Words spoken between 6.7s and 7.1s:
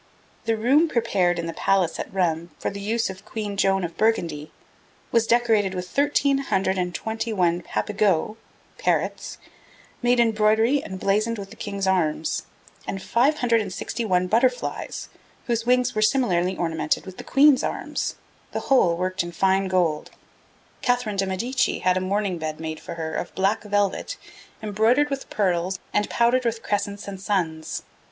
and